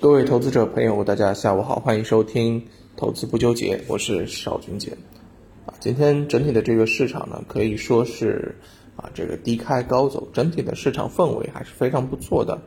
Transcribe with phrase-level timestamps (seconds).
[0.00, 2.58] 各位投资者朋友，大家下午好，欢迎收听
[2.96, 4.96] 《投资不纠结》，我是邵军杰。
[5.66, 8.56] 啊，今天整体的这个市场呢，可以说是
[8.96, 12.58] 啊这个低开高走，整体的市场氛围还是非常不错的。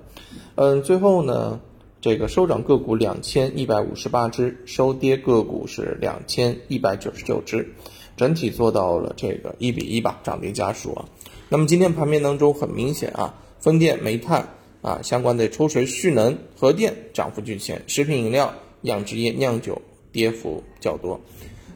[0.54, 1.60] 嗯，最后呢，
[2.02, 7.68] 这个收涨个股两千一百五十八只，收跌个股是两千一百九十九只，
[8.15, 11.05] 整体做到了这个一比一吧，涨跌家数啊。
[11.50, 14.47] 那么今天盘面当中很明显啊，风电、煤炭。
[14.84, 21.19] 啊，相关的抽水蓄能、核电涨幅居前，食品饮料、养殖业、酿酒跌幅较多。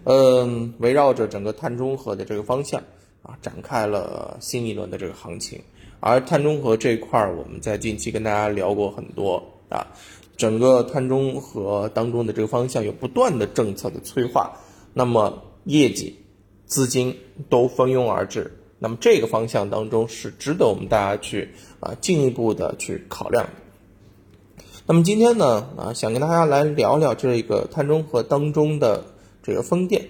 [0.03, 2.83] 嗯，围绕着整个碳中和的这个方向
[3.23, 5.59] 啊，展开了新一轮的这个行情。
[6.01, 9.87] 而碳中和这块儿，我们在近期跟大家聊过很多啊，
[10.35, 14.51] 整个碳中和当中的这个方向有不断的政策的催化，
[14.93, 16.13] 那么业绩、
[16.65, 17.17] 资金
[17.49, 18.51] 都蜂拥而至。
[18.79, 21.49] 那么这个方向当中是值得我们大家去
[21.79, 23.47] 啊进一步的去考量。
[24.85, 29.03] 那么今天呢啊想跟大家来聊聊这个碳中和当中的
[29.43, 30.07] 这个风电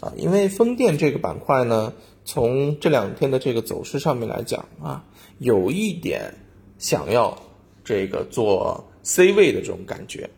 [0.00, 1.92] 啊，因为风电这个板块呢，
[2.24, 5.04] 从这两天的这个走势上面来讲啊，
[5.38, 6.34] 有一点
[6.78, 7.36] 想要
[7.84, 10.28] 这个做 C 位的这种感觉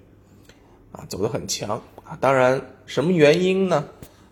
[0.92, 2.16] 啊，走得很强啊。
[2.20, 3.88] 当然，什么原因呢？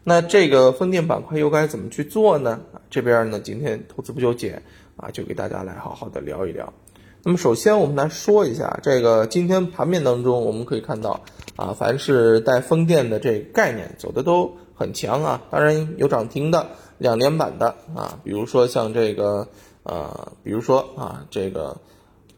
[0.09, 2.63] 那这个风电板块又该怎么去做呢？
[2.89, 4.63] 这边呢，今天投资不纠结
[4.97, 6.73] 啊，就给大家来好好的聊一聊。
[7.23, 11.21] 那么首先我们来说一下这个今天盘面当中，我们可以看到
[11.57, 15.43] 啊，凡是带风电的这概念走的都很强啊。
[15.51, 19.47] 当然有涨停的，两连板的啊，比如说像这个
[19.83, 21.77] 呃，比如说啊，这个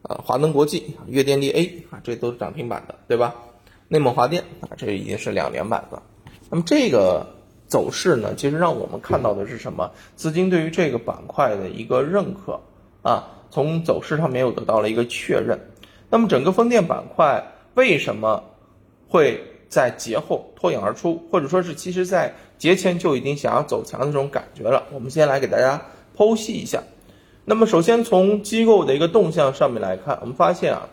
[0.03, 3.37] 呃华能国际、粤电力 A 啊，这都是涨停板的，对吧？
[3.87, 6.03] 内蒙华电啊，这已经是两连板了。
[6.51, 7.39] 那么这个。
[7.71, 9.89] 走势呢，其实让我们看到的是什么？
[10.17, 12.61] 资金对于这个板块的一个认可
[13.03, 15.59] 啊，从走势上面又得到了一个确认。
[16.11, 17.43] 那么整个风电板块
[17.75, 18.43] 为什么
[19.09, 24.83] 会在节后脱颖而出，或者说是其实在节前就已经想要走强的这种感觉了？
[24.93, 25.81] 我们先来给大家
[26.17, 26.83] 剖析一下。
[27.45, 30.89] 那么首先从机构的一个动向上面来看，我们发现啊，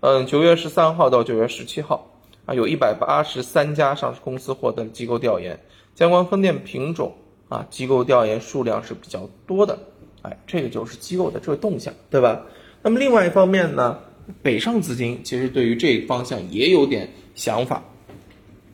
[0.00, 2.10] 嗯，九月十三号到九月十七号
[2.46, 5.60] 啊，有一百八十三家上市公司获得机构调研。
[5.94, 7.14] 相关风电品种
[7.48, 9.78] 啊，机构调研数量是比较多的，
[10.22, 12.42] 哎，这个就是机构的这个动向，对吧？
[12.82, 13.98] 那么另外一方面呢，
[14.42, 17.82] 北上资金其实对于这个方向也有点想法。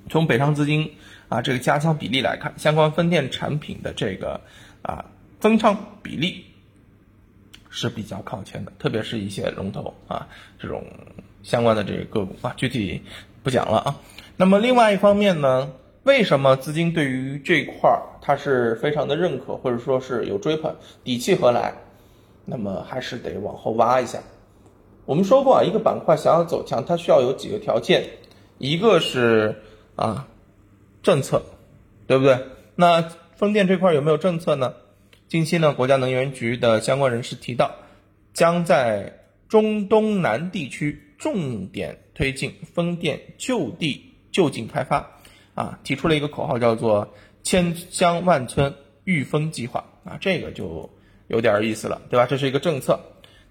[0.09, 0.93] 从北上资金
[1.29, 4.41] 啊这个加仓比例来看，相关风电产品的这个
[4.83, 5.07] 啊
[5.41, 6.45] 增仓比例
[7.69, 10.85] 是比较靠前的，特别是一些龙头啊这种
[11.43, 13.03] 相关的这个个股啊，具体
[13.43, 14.01] 不讲了啊。
[14.37, 15.73] 那么另外一方面呢？
[16.05, 21.75] 为什么资金对于这块儿它是非常的认可，或者说是有追捧，底气何来？
[22.45, 24.21] 那么还是得往后挖一下。
[25.05, 28.05] 我们说过啊，一个板块想要走强，它需要有几个条件，
[28.59, 29.63] 一个是
[29.97, 30.29] 啊
[31.03, 31.43] 政策，
[32.07, 32.39] 对不对？
[32.75, 33.03] 那
[33.37, 34.75] 风电这块有没有政策呢？
[35.29, 37.75] 近期呢，国家能源局的相关人士提到，
[38.33, 45.18] 将在中东南地区重点推进风电就地就近开发。
[45.59, 47.09] 啊，提出了一个口号，叫做
[47.43, 50.89] “千乡万村御风计划”啊，这个就
[51.27, 52.27] 有点意思了，对吧？
[52.27, 53.01] 这是一个政策。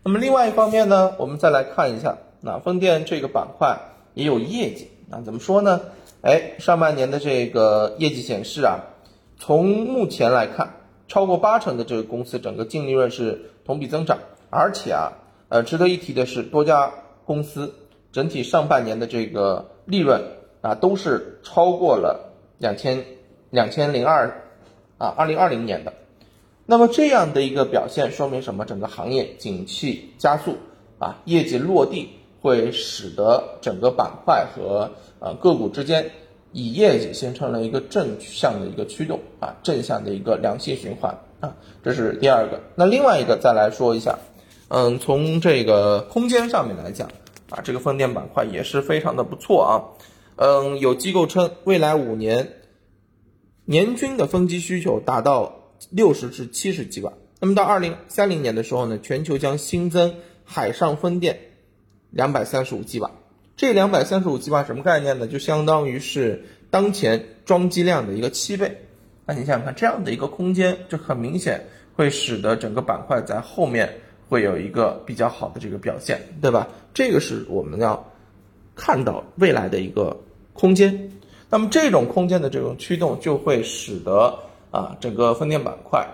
[0.04, 3.78] 那么另外一方面呢，我们再来看一下，那风电这个板块
[4.14, 5.82] 也有业绩啊，怎么说呢？
[6.22, 8.80] 哎，上半年的这个业绩显示啊，
[9.38, 10.78] 从目前来看，
[11.10, 14.20] 超过八成的这个公司整个净利润是同比增长，
[14.50, 15.12] 而且啊，
[15.50, 16.90] 呃，值得一提的是，多家
[17.26, 17.76] 公司
[18.14, 20.37] 整体上半年的这个利润。
[20.68, 23.06] 啊，都是超过了两千
[23.52, 24.44] 两千零二
[24.98, 25.94] 啊，二零二零年的。
[26.66, 28.66] 那么这样的一个表现说明什么？
[28.66, 30.58] 整个行业景气加速
[31.00, 32.10] 啊，业绩落地
[32.42, 36.12] 会使得整个板块和呃个股之间
[36.52, 42.60] 以业绩形成了一个正向的一个驱动啊，正向的一个良性循环啊，这是第二个。
[42.76, 44.20] 那另外一个再来说一下，
[44.68, 47.08] 嗯，从这个空间上面来讲
[47.52, 49.96] 啊，这个风电板块也是非常的不错啊。
[50.40, 52.54] 嗯，有机构称，未来五年
[53.66, 57.14] 年均的风机需求达到六十至七十吉瓦。
[57.40, 61.40] 那么到二零三零年的时候呢，全球将新增海上风电
[62.12, 63.10] 两百三十五吉瓦。
[63.56, 65.26] 这两百三十五吉瓦什么概念呢？
[65.26, 68.84] 就相当于是当前装机量的一个七倍。
[69.26, 76.68] 那你想想看，这样的一个空间，这很明显会使得整个板块在后面会有一个比较好的这个表现，对吧？
[76.94, 78.14] 这个是我们要
[78.76, 80.22] 看到未来的一个。
[80.58, 81.12] 空间，
[81.50, 84.40] 那么这种空间的这种驱动就会使得
[84.72, 86.08] 啊整个风电板块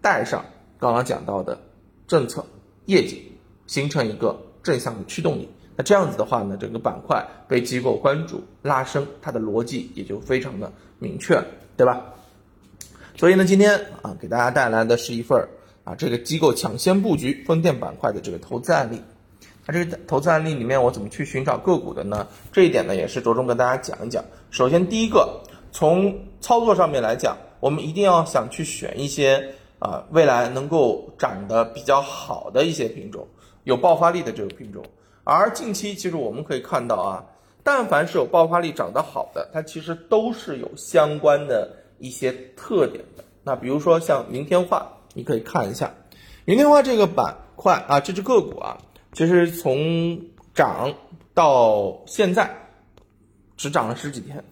[0.00, 0.44] 带上
[0.78, 1.58] 刚刚讲到的
[2.06, 2.46] 政策
[2.86, 3.32] 业绩，
[3.66, 5.48] 形成一个正向的驱动力。
[5.76, 11.46] 那这样子的话呢，整个板块被机构关注拉升，它的逻辑也就非常的明确了，
[11.76, 12.02] 对吧？
[13.16, 15.48] 所以呢，今天啊，给大家带来的是一份
[15.84, 19.00] 啊，这个机构抢先布局风电板块的这个投资案例。
[19.70, 22.26] 那这个投资案例里面，我怎么去寻找个股的呢？
[22.50, 24.24] 这一点呢，也是着重跟大家讲一讲。
[24.50, 33.28] 首先，第一个，从操作上面来讲，我们一定要想去选一些啊，未来能够涨得比较好的一些品种，
[33.64, 34.82] 有爆发力的这个品种。
[35.24, 37.26] 而近期，其实我们可以看到啊，
[37.62, 41.76] 但凡是有爆发力、涨得好的，它其实都是有相关的。
[42.00, 45.94] 一些特点的，那比如说像云天化，你可以看一下
[46.44, 48.78] 云天化这个板块啊，这只个股啊，
[49.12, 50.20] 其实从
[50.54, 50.94] 涨
[51.34, 52.50] 到现在
[53.56, 54.44] 只涨了十几天，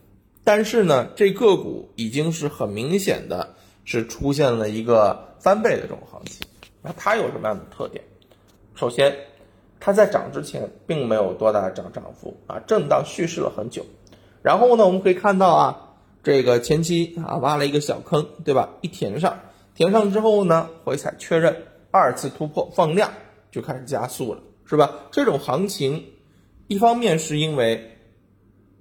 [0.45, 3.55] 但是呢，这个股已经是很明显的
[3.85, 6.47] 是出现了一个翻倍的这种行情。
[6.83, 8.05] 那它有什么样的特点？
[8.75, 9.17] 首先，
[9.81, 13.85] 它在涨之前并没有多大涨涨幅啊，震荡蓄势了很久。
[14.43, 15.83] 然后呢，我们可以看到啊。
[16.23, 18.71] 这个前期啊挖了一个小坑，对吧？
[18.81, 19.39] 一填上，
[19.77, 21.63] 填上之后呢，回踩确认，
[21.93, 23.13] 二次突破放量
[23.57, 24.91] 就开始加速了，是吧？
[25.11, 26.05] 这种行情，
[26.67, 27.97] 一方面是因为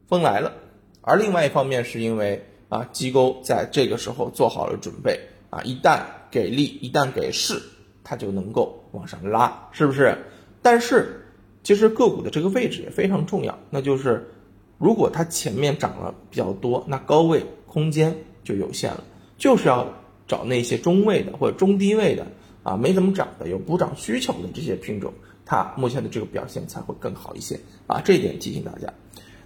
[0.10, 0.52] 风来了，
[1.00, 5.18] 而另外一方面是因为啊机构在这个时候做好了准备
[5.50, 7.62] 啊，一旦给力，一旦给势，
[8.04, 10.18] 它就能够往上拉，是不是？
[10.62, 11.26] 但是
[11.64, 14.30] 其实个股的这个位置也非常重要，那就是。
[14.78, 18.14] 如果它前面涨了比较多，那高位空间
[18.44, 19.06] 就有限了，
[19.38, 19.88] 就是要
[20.28, 22.28] 找那些中位的或者中低位的
[22.66, 25.14] 啊，没怎么涨的有补涨需求的这些品种，
[25.46, 28.92] 它目前的这个表现才会更好一些啊，这一点提醒大家。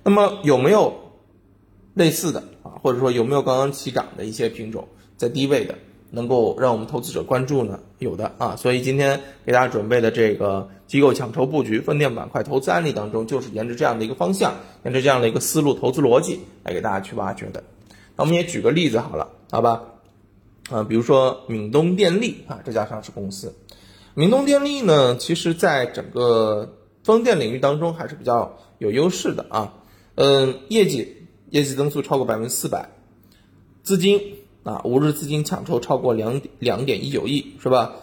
[0.04, 0.94] 那么有没有
[1.94, 4.88] 类似的啊，或者说有没有刚刚起涨的一些品种
[5.18, 5.76] 在低位的？
[6.12, 7.80] 能够让我们投资者关注呢？
[8.00, 17.64] 有的啊，所以今天给大家准备的这个机构抢筹布局风电板块投资案例当中，就是沿着这样的一个方向，沿着这样的一个思路投资逻辑来给大家去挖掘的。
[18.16, 19.84] 那我们也举个例子好了，好吧？
[20.70, 23.56] 啊，比如说闽东电力啊这家上市公司，
[24.14, 29.74] 闽东电力呢，其实在整个风电领域当中还是比较有优势的啊。
[30.16, 32.90] 嗯，业绩业绩增速超过百分之四百，
[33.84, 34.36] 资金。
[34.62, 37.94] 啊，五日资金抢筹超过两两点一九亿，是吧？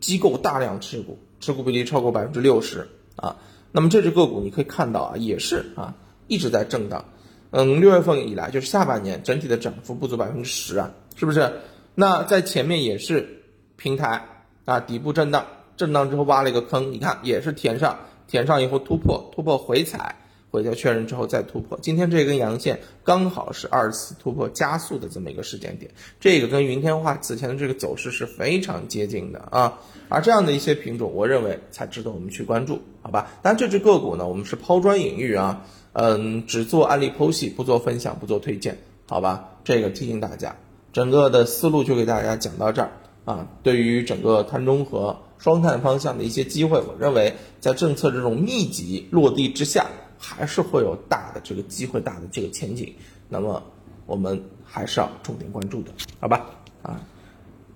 [0.00, 3.36] 机构大量持股，持股比例超过百分之六十啊。
[3.70, 5.94] 那么这只个股你可以看到啊，也是啊，
[6.26, 7.04] 一直在震荡。
[7.50, 11.60] 嗯，六月份以来就是下半年整体的涨幅不足百分之十啊，是不是？
[11.94, 13.42] 那在前面也是
[13.76, 14.26] 平台
[14.64, 15.46] 啊，底部震荡，
[15.76, 20.16] 震荡之后挖了一个坑，你看也是填上，填上以后突破，突破回踩。
[20.50, 25.90] 回调确认之后再突破，今天这根阳线刚好是二次突破加速的这么一个时间点，
[26.20, 29.80] 这个跟云天化此前的这个走势是非常接近的啊。
[30.10, 33.32] 而这样的一些品种，我认为才值得我们去关注，好吧？
[33.40, 38.76] 但这只个股呢，我们是抛砖引玉啊，嗯，只做案例剖析，不做分享，不做推荐，
[39.08, 39.56] 好吧？
[39.64, 40.54] 这个提醒大家，
[40.92, 42.92] 整个的思路就给大家讲到这儿
[43.24, 43.48] 啊。
[43.62, 49.86] 对于整个碳中和、双碳方向的一些机会，我认为在政策这种密集落地之下。
[50.24, 52.94] 还是会有大的这个机会，大的这个前景，
[53.28, 53.60] 那么
[54.06, 55.90] 我们还是要重点关注的，
[56.20, 56.48] 好吧？
[56.80, 57.00] 啊，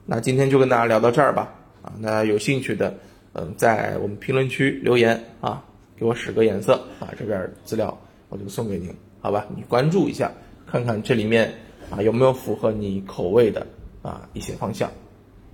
[0.05, 1.53] 那今天就跟大家聊到这儿吧。
[1.83, 2.95] 啊，大家有兴趣的，
[3.33, 5.61] 嗯，在我们评论区留言啊，
[5.97, 7.99] 给我使个眼色啊，这边资料
[8.29, 9.45] 我就送给您，好吧？
[9.57, 10.31] 你关注一下，
[10.71, 11.53] 看看这里面
[11.91, 13.67] 啊有没有符合你口味的
[14.03, 14.91] 啊一些方向，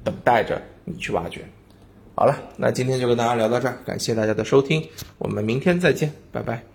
[0.04, 1.44] 等待着你去挖掘。
[2.14, 4.86] 好了，那今天就跟大家聊到这儿，感谢大家的收听，
[5.18, 6.71] 我们明天再见，拜拜。